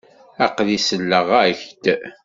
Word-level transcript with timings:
Aql-i 0.45 0.77
selleɣ-ak-d. 0.87 1.85